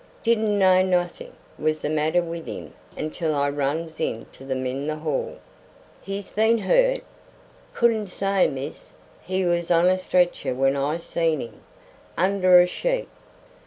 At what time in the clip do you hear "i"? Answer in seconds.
3.35-3.51, 10.75-10.97